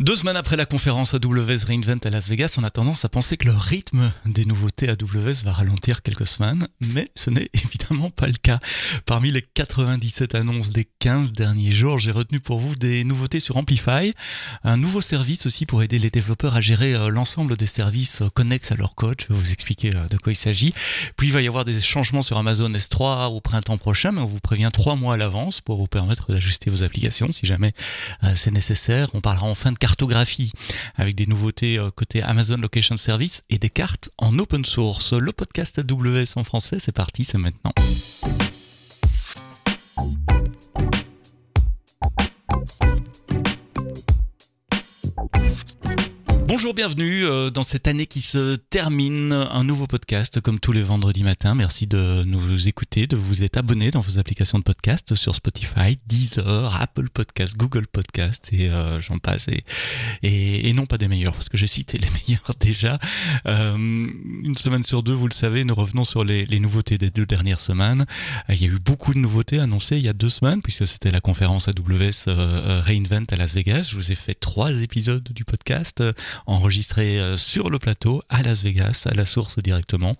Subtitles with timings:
[0.00, 3.36] Deux semaines après la conférence AWS Reinvent à Las Vegas, on a tendance à penser
[3.36, 8.26] que le rythme des nouveautés AWS va ralentir quelques semaines, mais ce n'est évidemment pas
[8.26, 8.60] le cas.
[9.04, 13.58] Parmi les 97 annonces des 15 derniers jours, j'ai retenu pour vous des nouveautés sur
[13.58, 14.14] Amplify,
[14.64, 18.30] un nouveau service aussi pour aider les développeurs à gérer euh, l'ensemble des services euh,
[18.30, 19.20] connexes à leur code.
[19.20, 20.72] Je vais vous expliquer euh, de quoi il s'agit.
[21.18, 24.24] Puis il va y avoir des changements sur Amazon S3 au printemps prochain, mais on
[24.24, 27.74] vous prévient trois mois à l'avance pour vous permettre d'ajuster vos applications si jamais
[28.34, 29.10] c'est nécessaire.
[29.12, 30.52] On parlera enfin de cartographie
[30.94, 35.12] avec des nouveautés euh, côté Amazon Location Service et des cartes en open source.
[35.14, 37.72] Le podcast AWS en français, c'est parti, c'est maintenant.
[46.52, 49.32] Bonjour, bienvenue euh, dans cette année qui se termine.
[49.32, 51.54] Un nouveau podcast comme tous les vendredis matins.
[51.54, 56.00] Merci de nous écouter, de vous être abonné dans vos applications de podcast sur Spotify,
[56.08, 59.46] Deezer, Apple Podcast, Google Podcast et euh, j'en passe.
[59.46, 62.98] Et, et, non pas des meilleurs parce que j'ai cité les meilleurs déjà.
[63.46, 67.10] Euh, une semaine sur deux, vous le savez, nous revenons sur les, les nouveautés des
[67.10, 68.06] deux dernières semaines.
[68.48, 71.12] il y a eu beaucoup de nouveautés annoncées il y a deux semaines puisque c'était
[71.12, 73.90] la conférence AWS Reinvent à Las Vegas.
[73.92, 76.02] Je vous ai fait trois épisodes du podcast
[76.46, 80.14] enregistré euh, sur le plateau à Las Vegas, à la source directement.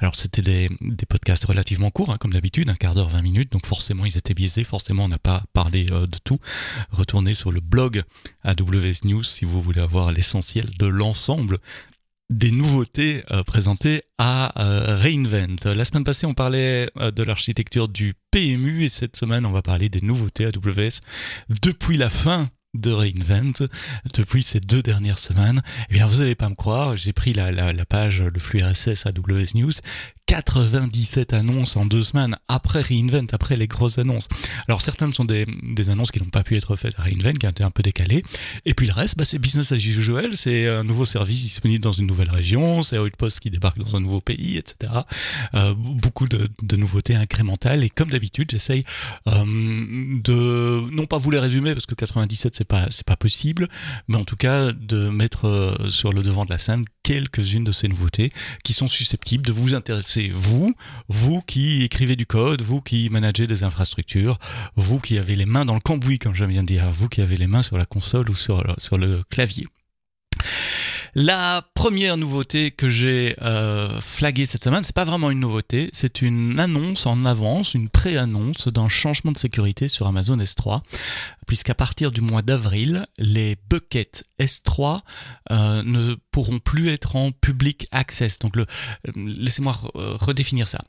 [0.00, 3.52] Alors c'était des, des, podcasts relativement courts, hein, comme d'habitude, un quart d'heure, 20 minutes,
[3.52, 6.38] donc forcément ils étaient biaisés, forcément on n'a pas parlé euh, de tout.
[6.90, 8.02] Retournez sur le blog
[8.44, 11.58] AWS News si vous voulez avoir l'essentiel de l'ensemble
[12.28, 15.64] des nouveautés euh, présentées à Reinvent.
[15.64, 19.88] La semaine passée, on parlait de l'architecture du PMU et cette semaine, on va parler
[19.88, 21.00] des nouveautés AWS
[21.62, 22.48] depuis la fin
[22.80, 23.68] de Reinvent
[24.14, 25.62] depuis ces deux dernières semaines.
[25.90, 28.62] Eh bien, vous n'allez pas me croire, j'ai pris la, la, la, page, le flux
[28.62, 29.72] RSS AWS News,
[30.26, 34.28] 97 annonces en deux semaines après Reinvent, après les grosses annonces.
[34.66, 37.46] Alors certaines sont des, des annonces qui n'ont pas pu être faites à Reinvent, qui
[37.46, 38.22] ont été un peu décalées.
[38.64, 41.92] Et puis le reste, bah, c'est business as usual, c'est un nouveau service disponible dans
[41.92, 44.92] une nouvelle région, c'est Outpost qui débarque dans un nouveau pays, etc.
[45.54, 47.84] Euh, beaucoup de, de, nouveautés incrémentales.
[47.84, 48.84] Et comme d'habitude, j'essaye
[49.28, 53.68] euh, de non pas vous les résumer parce que 97 c'est pas c'est pas possible,
[54.08, 57.70] mais en tout cas de mettre euh, sur le devant de la scène quelques-unes de
[57.70, 58.32] ces nouveautés
[58.64, 60.74] qui sont susceptibles de vous intéresser, vous,
[61.08, 64.38] vous qui écrivez du code, vous qui managez des infrastructures,
[64.74, 67.36] vous qui avez les mains dans le cambouis, comme j'aime bien dire, vous qui avez
[67.36, 69.68] les mains sur la console ou sur, sur le clavier.
[71.18, 76.20] La première nouveauté que j'ai euh, flaguée cette semaine, c'est pas vraiment une nouveauté, c'est
[76.20, 80.82] une annonce en avance, une pré-annonce d'un changement de sécurité sur Amazon S3
[81.46, 85.00] puisqu'à partir du mois d'avril, les buckets S3
[85.52, 88.38] euh, ne pourront plus être en public access.
[88.38, 88.62] Donc, le,
[89.08, 90.82] euh, laissez-moi redéfinir ça.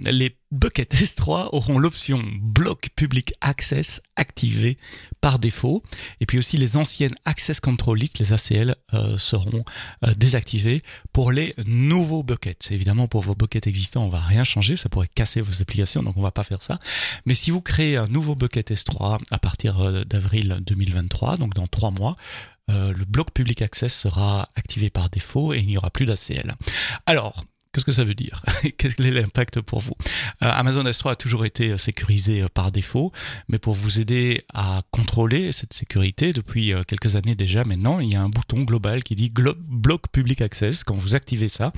[0.51, 4.77] Buckets S3 auront l'option block public access activée
[5.21, 5.83] par défaut,
[6.19, 9.63] et puis aussi les anciennes access control list, les ACL, euh, seront
[10.05, 10.81] euh, désactivées
[11.11, 12.71] pour les nouveaux buckets.
[12.71, 16.15] Évidemment, pour vos buckets existants, on va rien changer, ça pourrait casser vos applications, donc
[16.17, 16.79] on va pas faire ça.
[17.25, 21.67] Mais si vous créez un nouveau bucket S3 à partir euh, d'avril 2023, donc dans
[21.67, 22.15] trois mois,
[22.69, 26.53] le bloc public access sera activé par défaut et il n'y aura plus d'ACL.
[27.05, 27.45] Alors,
[27.77, 28.43] Qu'est-ce que ça veut dire
[28.79, 29.93] Quel est l'impact pour vous
[30.41, 33.11] euh, Amazon S3 a toujours été euh, sécurisé par défaut,
[33.49, 38.15] mais pour vous aider à contrôler cette sécurité depuis quelques années déjà maintenant, il y
[38.15, 40.83] a un bouton global qui dit Block Public Access.
[40.83, 41.71] Quand vous activez ça,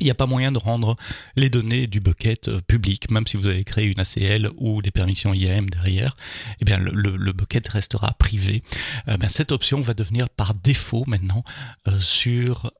[0.00, 0.96] il n'y a pas moyen de rendre
[1.36, 4.90] les données du bucket euh, public, même si vous avez créé une ACL ou des
[4.90, 6.16] permissions IAM derrière,
[6.60, 8.62] eh bien le, bucket restera privé.
[9.08, 11.44] Euh, ben, cette option va devenir par défaut maintenant
[11.88, 12.70] euh, sur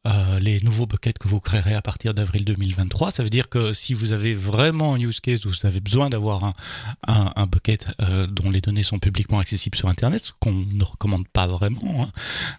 [0.40, 3.10] les nouveaux buckets que vous créerez à partir d'avril 2023.
[3.10, 6.08] Ça veut dire que si vous avez vraiment un use case où vous avez besoin
[6.08, 6.52] d'avoir un,
[7.06, 7.88] un, bucket
[8.28, 12.06] dont les données sont publiquement accessibles sur Internet, ce qu'on ne recommande pas vraiment,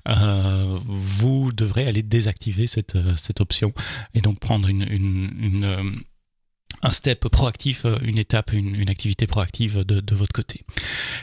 [0.06, 3.74] hein, vous devrez aller désactiver cette, cette option
[4.14, 5.84] et donc prendre une, une, une euh,
[6.86, 10.62] un step proactif, euh, une étape, une, une activité proactive de, de, votre côté.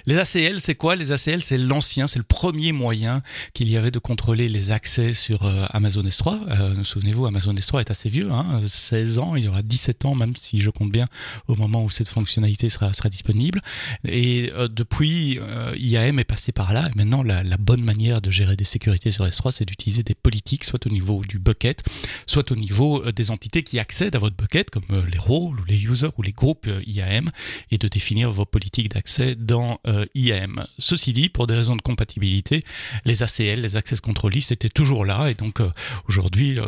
[0.06, 0.96] Les ACL, c'est quoi?
[0.96, 3.22] Les ACL, c'est l'ancien, c'est le premier moyen
[3.54, 6.40] qu'il y avait de contrôler les accès sur euh, Amazon S3.
[6.48, 10.14] Euh, Souvenez-vous, Amazon S3 est assez vieux, hein, 16 ans, il y aura 17 ans,
[10.14, 11.06] même si je compte bien
[11.46, 13.60] au moment où cette fonctionnalité sera, sera disponible.
[14.04, 16.88] Et euh, depuis, euh, IAM est passé par là.
[16.88, 20.16] Et maintenant, la, la, bonne manière de gérer des sécurités sur S3, c'est d'utiliser des
[20.16, 21.82] politiques, soit au niveau du bucket,
[22.26, 25.18] soit au niveau des entités qui accèdent à votre bucket, comme les
[25.60, 27.30] ou les users ou les groupes IAM
[27.70, 29.80] et de définir vos politiques d'accès dans
[30.14, 30.64] IAM.
[30.78, 32.64] Ceci dit, pour des raisons de compatibilité,
[33.04, 35.60] les ACL, les Access Control List étaient toujours là et donc
[36.08, 36.58] aujourd'hui,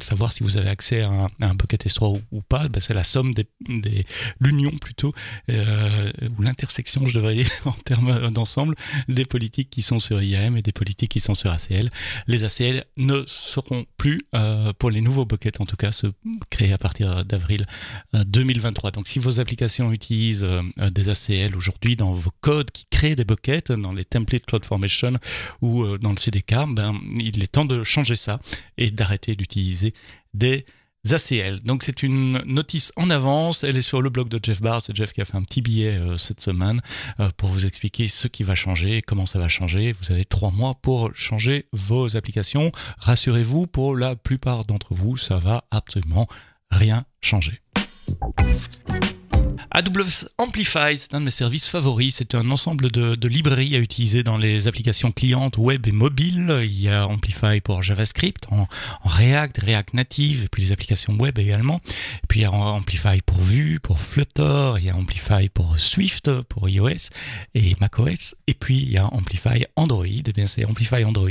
[0.00, 3.34] savoir si vous avez accès à un, bucket S3 ou, pas, ben, c'est la somme
[3.34, 4.06] des, des
[4.40, 5.12] l'union plutôt
[5.48, 8.74] ou l'intersection, je devrais dire en termes d'ensemble
[9.08, 11.90] des politiques qui sont sur IAM et des politiques qui sont sur ACL.
[12.26, 16.06] Les ACL ne seront plus, euh, pour les nouveaux buckets en tout cas, se
[16.50, 17.66] créer à partir d'avril
[18.12, 18.88] 2023.
[18.88, 23.16] Euh, Donc si vos applications utilisent euh, des ACL aujourd'hui dans vos codes qui créent
[23.16, 25.14] des buckets, dans les templates CloudFormation
[25.62, 28.40] ou dans le CDK, ben, il est temps de changer ça
[28.78, 29.92] et d'arrêter d'utiliser
[30.32, 30.64] des
[31.12, 31.60] ACL.
[31.60, 34.96] Donc c'est une notice en avance, elle est sur le blog de Jeff Barr, c'est
[34.96, 36.80] Jeff qui a fait un petit billet euh, cette semaine
[37.20, 39.92] euh, pour vous expliquer ce qui va changer, comment ça va changer.
[39.92, 42.72] Vous avez trois mois pour changer vos applications.
[42.98, 46.26] Rassurez-vous, pour la plupart d'entre vous, ça va absolument
[46.70, 47.63] rien changer.
[48.06, 49.23] Thank you.
[49.70, 52.16] AWS Amplify, c'est un de mes services favoris.
[52.16, 56.60] C'est un ensemble de, librairies à utiliser dans les applications clientes web et mobiles.
[56.62, 58.66] Il y a Amplify pour JavaScript, en,
[59.04, 61.80] React, React Native, et puis les applications web également.
[62.28, 66.30] Puis il y a Amplify pour Vue, pour Flutter, il y a Amplify pour Swift,
[66.42, 67.10] pour iOS
[67.54, 68.34] et macOS.
[68.46, 70.04] Et puis il y a Amplify Android.
[70.06, 71.30] Eh bien c'est Amplify Android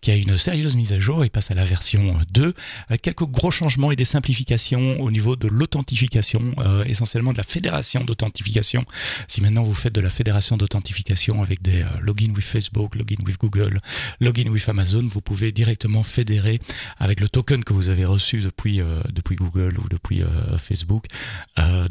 [0.00, 1.24] qui a une sérieuse mise à jour.
[1.24, 2.54] Il passe à la version 2
[2.88, 7.44] avec quelques gros changements et des simplifications au niveau de l'authentification, euh, essentiellement de la
[7.50, 8.84] fédération d'authentification.
[9.28, 13.22] Si maintenant vous faites de la fédération d'authentification avec des euh, login with Facebook, login
[13.26, 13.80] with Google,
[14.20, 16.60] login with Amazon, vous pouvez directement fédérer
[16.98, 20.26] avec le token que vous avez reçu depuis, euh, depuis Google ou depuis euh,
[20.58, 21.06] Facebook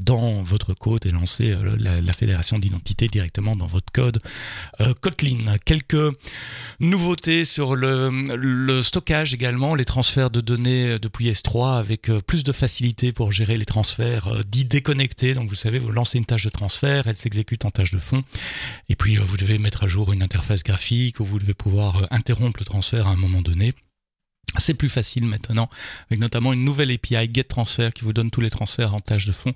[0.01, 4.19] dans votre code et lancer la, fédération d'identité directement dans votre code
[5.01, 5.57] Kotlin.
[5.63, 5.95] Quelques
[6.79, 12.51] nouveautés sur le, le stockage également, les transferts de données depuis S3 avec plus de
[12.51, 15.33] facilité pour gérer les transferts dits déconnectés.
[15.33, 18.23] Donc vous savez vous lancez une tâche de transfert, elle s'exécute en tâche de fond,
[18.87, 22.03] et puis euh, vous devez mettre à jour une interface graphique, ou vous devez pouvoir
[22.03, 23.73] euh, interrompre le transfert à un moment donné.
[24.57, 25.69] C'est plus facile maintenant,
[26.09, 29.31] avec notamment une nouvelle API GetTransfer qui vous donne tous les transferts en tâche de
[29.31, 29.53] fond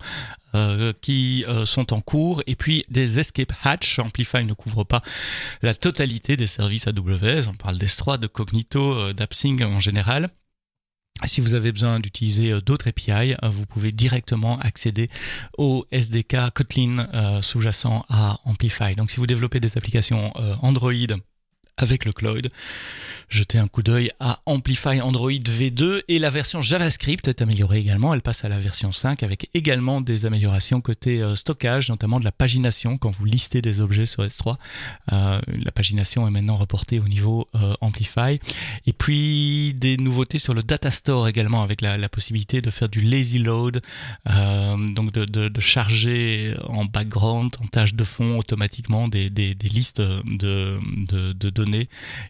[0.54, 2.44] euh, qui sont en cours.
[2.46, 3.98] Et puis des escape hatch.
[3.98, 5.02] Amplify ne couvre pas
[5.64, 7.48] la totalité des services AWS.
[7.50, 10.30] On parle d'S3, de Cognito, d'AppSync en général.
[11.26, 15.10] Si vous avez besoin d'utiliser euh, d'autres API, euh, vous pouvez directement accéder
[15.58, 18.96] au SDK Kotlin euh, sous-jacent à Amplify.
[18.96, 20.92] Donc si vous développez des applications Android
[21.78, 22.52] avec le cloud,
[23.34, 28.14] Jetez un coup d'œil à Amplify Android V2 et la version JavaScript est améliorée également.
[28.14, 32.26] Elle passe à la version 5 avec également des améliorations côté euh, stockage, notamment de
[32.26, 34.58] la pagination quand vous listez des objets sur S3.
[35.14, 38.40] Euh, la pagination est maintenant reportée au niveau euh, Amplify.
[38.86, 43.02] Et puis des nouveautés sur le data store également avec la, possibilité de faire du
[43.02, 43.82] lazy load,
[44.28, 49.30] donc de, charger en background, en tâche de fond automatiquement des,
[49.64, 50.80] listes de,
[51.34, 51.63] de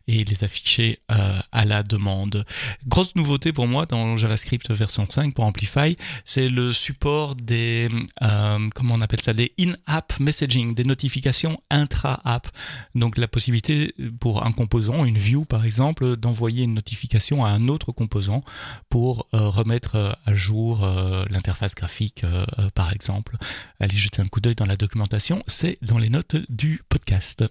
[0.07, 2.45] et les afficher euh, à la demande.
[2.87, 7.89] Grosse nouveauté pour moi dans JavaScript version 5 pour Amplify, c'est le support des,
[8.21, 12.47] euh, comment on appelle ça, des in-app messaging, des notifications intra-app.
[12.95, 17.67] Donc la possibilité pour un composant, une view par exemple, d'envoyer une notification à un
[17.67, 18.41] autre composant
[18.89, 20.85] pour euh, remettre à jour
[21.29, 22.23] l'interface graphique
[22.75, 23.37] par exemple.
[23.79, 27.43] Allez jeter un coup d'œil dans la documentation, c'est dans les notes du podcast.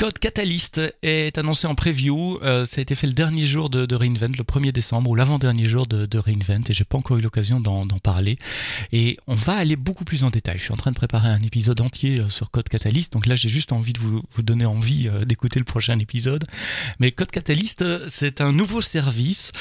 [0.00, 2.38] Code Catalyst est annoncé en preview.
[2.42, 5.68] Euh, ça a été fait le dernier jour de, Reinvent, le 1er décembre, ou l'avant-dernier
[5.68, 8.38] jour de, Reinvent, et j'ai pas encore eu l'occasion d'en parler.
[8.92, 10.56] Et on va aller beaucoup plus en détail.
[10.56, 13.36] Je suis en train de préparer un épisode entier euh, sur Code Catalyst, donc là
[13.36, 16.46] j'ai juste envie de vous, donner envie euh, d'écouter le prochain épisode.
[16.98, 19.52] Mais Code Catalyst, c'est un nouveau service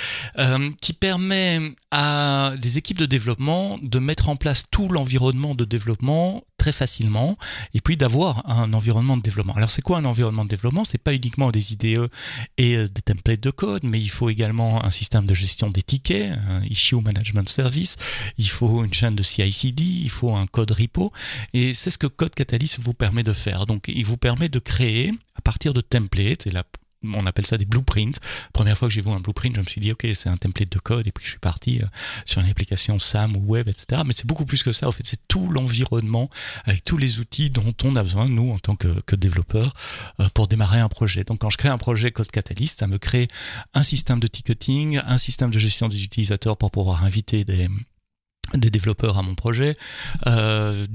[0.80, 1.60] qui permet
[1.92, 7.38] à des équipes de développement de mettre en place tout l'environnement de développement très facilement
[7.74, 9.54] et puis d'avoir un environnement de développement.
[9.54, 10.84] Alors c'est quoi un environnement de développement?
[10.86, 12.10] C'est pas uniquement des IDE
[12.58, 15.82] et euh, des templates de code, mais il faut également un système de gestion des
[15.82, 17.96] tickets, un issue management service,
[18.38, 21.12] il faut une chaîne de CI/CD, il faut un code repo
[21.54, 23.66] et c'est ce que Code Catalyst vous permet de faire.
[23.66, 26.64] Donc il vous permet de créer à partir de templates et là
[27.04, 28.20] on appelle ça des blueprints.
[28.54, 30.72] Première fois que j'ai vu un blueprint, je me suis dit, ok, c'est un template
[30.72, 31.88] de code, et puis je suis parti euh,
[32.26, 34.02] sur une application SAM ou web, etc.
[34.06, 34.88] Mais c'est beaucoup plus que ça.
[34.88, 36.30] En fait, c'est tout l'environnement
[36.66, 39.74] avec tous les outils dont on a besoin, nous, en tant que, que développeurs,
[40.20, 41.24] euh, pour démarrer un projet.
[41.24, 43.28] Donc, quand je crée un projet Code Catalyst, ça me crée
[43.74, 47.70] un système de ticketing, un système de gestion des utilisateurs pour pouvoir inviter des
[48.54, 49.76] des développeurs à mon projet.
[50.28, 50.86] Euh,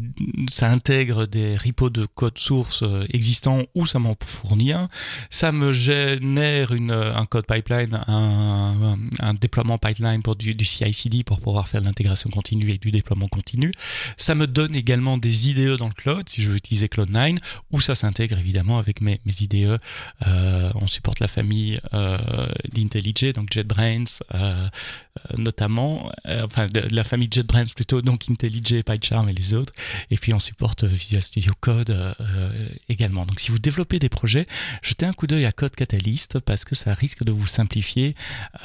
[0.51, 4.89] ça intègre des repos de code source euh, existants ou ça m'en fournit un.
[5.31, 11.25] Ça me génère une, un code pipeline, un, un déploiement pipeline pour du, du CI/CD
[11.25, 13.73] pour pouvoir faire l'intégration continue et du déploiement continu.
[14.17, 17.39] Ça me donne également des IDE dans le cloud si je veux utiliser Cloud9
[17.71, 19.79] ou ça s'intègre évidemment avec mes, mes IDE.
[20.27, 22.19] Euh, on supporte la famille euh,
[22.73, 28.29] d'IntelliJ, donc JetBrains euh, notamment, euh, enfin de, de la famille JetBrains Brands plutôt, donc
[28.31, 29.73] IntelliJ, PyCharm et les autres.
[30.11, 33.27] Et puis on supporte Visual Studio Code euh, également.
[33.27, 34.47] Donc si vous développez des projets,
[34.83, 38.15] jetez un coup d'œil à Code Catalyst parce que ça risque de vous simplifier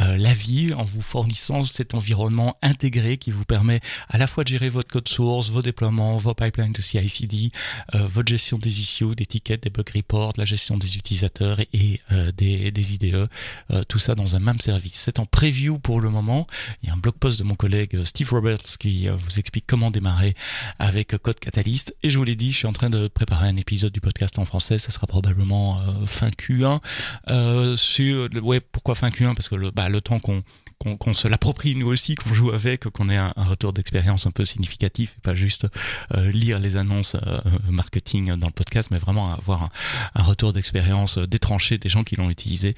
[0.02, 4.44] euh, la vie en vous fournissant cet environnement intégré qui vous permet à la fois
[4.44, 7.52] de gérer votre code source, vos déploiements, vos pipelines de CI/CD,
[7.96, 12.02] euh, votre gestion des issues, des tickets, des bug reports, la gestion des utilisateurs et,
[12.12, 13.28] euh, des, des, IDE,
[13.72, 14.96] euh, tout ça dans un même service.
[14.96, 16.48] C'est en preview pour le moment.
[16.82, 19.66] Il y a un blog post de mon collègue Steve Roberts qui euh, vous explique
[19.68, 20.36] comment démarrer
[20.80, 21.96] avec Code Catalyst.
[22.04, 24.38] Et je vous l'ai dit, je suis en train de préparer un épisode du podcast
[24.40, 24.78] en français.
[24.78, 26.80] Ça sera probablement euh, fin Q1.
[27.30, 30.44] Euh, sur, ouais, pourquoi fin Q1 Parce que le, bah, temps qu'on
[30.80, 34.32] qu'on qu se l'approprie nous aussi, qu'on joue avec, qu'on ait un, retour d'expérience un
[34.32, 35.68] peu significatif et pas juste
[36.16, 37.40] euh, lire les annonces euh,
[37.70, 39.70] marketing dans le podcast, mais vraiment avoir
[40.16, 42.76] un, retour d'expérience détranché des gens qui l'ont utilisé.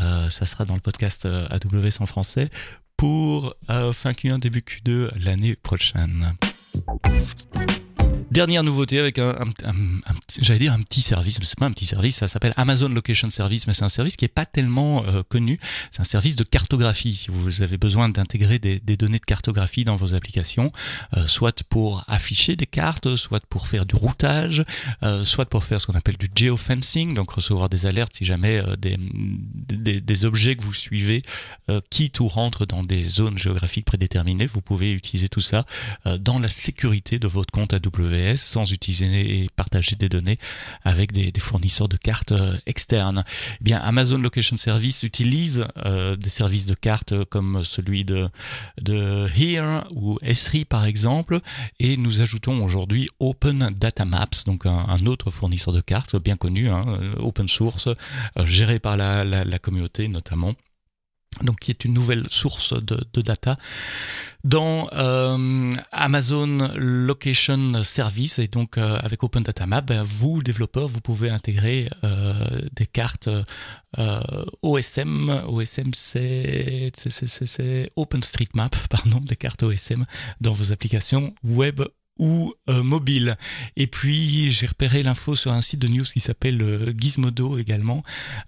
[0.00, 2.50] Euh, ça sera dans le podcast AWS en français
[2.96, 6.34] pour euh, fin Q1, début Q2 l'année prochaine.
[8.34, 11.70] Dernière nouveauté avec un, un, un, j'allais dire un petit service, mais c'est pas un
[11.70, 15.04] petit service, ça s'appelle Amazon Location Service, mais c'est un service qui est pas tellement
[15.06, 15.60] euh, connu.
[15.92, 17.14] C'est un service de cartographie.
[17.14, 20.72] Si vous avez besoin d'intégrer des, données de cartographie dans vos applications,
[21.16, 24.64] euh, soit pour afficher des cartes, soit pour faire du routage,
[25.04, 28.60] euh, soit pour faire ce qu'on appelle du geofencing, donc recevoir des alertes si jamais
[28.78, 28.96] des,
[30.00, 31.22] des, objets que vous suivez
[31.90, 34.46] quittent ou rentrent dans des zones géographiques prédéterminées.
[34.46, 35.64] Vous pouvez utiliser tout ça
[36.18, 40.38] dans la sécurité de votre compte AWS sans utiliser et partager des données
[40.84, 43.24] avec des, fournisseurs de cartes euh, externes.
[43.60, 48.30] Eh bien, Amazon Location Service utilise euh, des services de cartes comme celui de,
[49.36, 51.40] Here ou Esri par exemple,
[51.80, 56.70] et nous ajoutons aujourd'hui Open Data Maps, donc un, autre fournisseur de cartes bien connu,
[56.70, 57.88] hein, euh, open source,
[58.44, 60.54] géré par la communauté notamment
[61.42, 63.56] donc qui est une nouvelle source de, de data
[64.44, 70.86] dans euh, Amazon Location Service et donc euh, avec Open Data Map, ben, vous développeurs,
[70.86, 72.34] vous pouvez intégrer euh,
[72.74, 73.30] des cartes
[74.62, 75.44] OSM.
[75.48, 76.90] OSM, c'est
[77.96, 80.04] OpenStreetMap, pardon, des cartes OSM
[80.40, 81.80] dans vos applications web
[82.18, 83.36] ou euh, mobile.
[83.76, 88.02] Et puis j'ai repéré l'info sur un site de news qui s'appelle euh, Gizmodo également.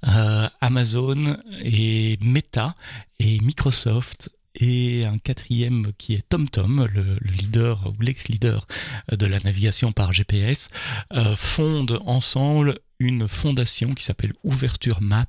[0.06, 2.75] Euh, Amazon et Meta
[3.18, 8.66] et Microsoft et un quatrième qui est TomTom, le, le leader ou l'ex-leader
[9.12, 10.70] de la navigation par GPS,
[11.12, 15.26] euh, fondent ensemble une fondation qui s'appelle Ouverture Maps,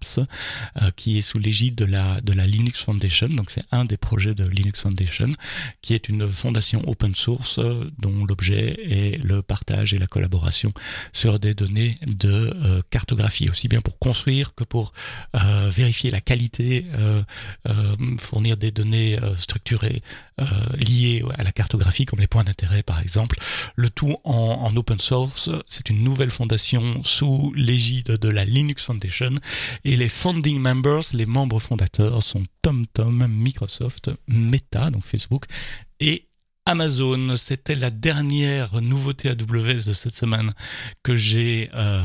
[0.82, 3.28] euh, qui est sous l'égide de la, de la Linux Foundation.
[3.30, 5.34] Donc c'est un des projets de Linux Foundation,
[5.82, 10.74] qui est une fondation open source euh, dont l'objet est le partage et la collaboration
[11.14, 14.92] sur des données de euh, cartographie, aussi bien pour construire que pour
[15.36, 16.86] euh, vérifier la qualité,
[18.20, 20.02] fournir des données structurées
[20.78, 23.38] liées à la cartographie, comme les points d'intérêt par exemple.
[23.76, 25.50] Le tout en, en open source.
[25.68, 29.36] C'est une nouvelle fondation sous l'égide de la Linux Foundation
[29.84, 35.46] et les founding members, les membres fondateurs sont TomTom, Microsoft, Meta, donc Facebook
[36.00, 36.28] et
[36.66, 37.36] Amazon.
[37.38, 40.52] C'était la dernière nouveauté AWS de cette semaine
[41.04, 42.02] que j'ai euh,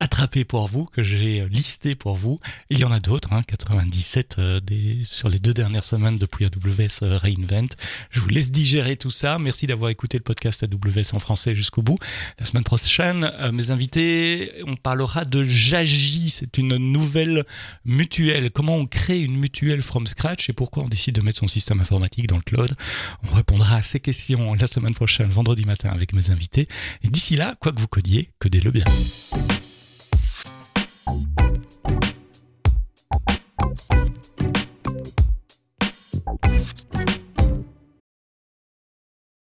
[0.00, 2.38] attrapé pour vous, que j'ai listé pour vous.
[2.70, 6.44] Il y en a d'autres, hein, 97 euh, des, sur les deux dernières semaines depuis
[6.44, 7.68] AWS euh, Reinvent.
[8.10, 9.38] Je vous laisse digérer tout ça.
[9.38, 11.98] Merci d'avoir écouté le podcast AWS en français jusqu'au bout.
[12.38, 16.30] La semaine prochaine, euh, mes invités, on parlera de Jagi.
[16.30, 17.44] C'est une nouvelle
[17.84, 18.50] mutuelle.
[18.50, 21.80] Comment on crée une mutuelle from scratch et pourquoi on décide de mettre son système
[21.80, 22.74] informatique dans le cloud?
[23.30, 26.68] On répondra à ces questions la semaine prochaine, vendredi matin, avec mes invités.
[27.02, 28.84] D'ici là, quoi que vous codiez, codez-le bien.
[31.08, 31.47] Bye.